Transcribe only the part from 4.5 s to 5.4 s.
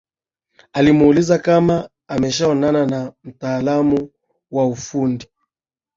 wa ufundi